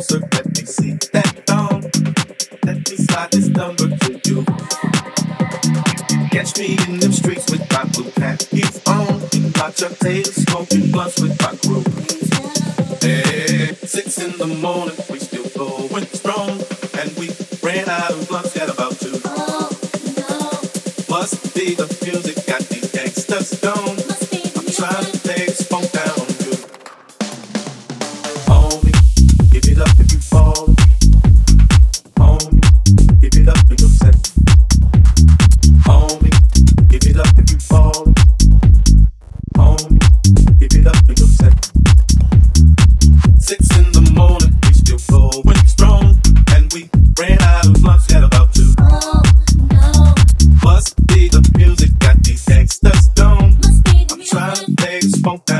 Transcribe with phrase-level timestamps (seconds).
[0.00, 0.20] closer.
[0.32, 1.82] Let me see that thong.
[2.64, 4.44] Let me slide this number to you.
[6.30, 8.48] Catch me in them streets with my blue hat.
[8.52, 9.20] It's on.
[9.34, 11.84] And watch your tail smoking blunts with my crew.
[13.00, 16.50] Hey, six in the morning, we still going strong.
[16.98, 17.30] And we
[17.62, 19.20] ran out of blunts at about two.
[19.24, 19.70] Oh,
[20.16, 21.14] no.
[21.14, 24.09] Must be the music got these gangsters stoned.
[54.30, 55.59] Try things, funk that.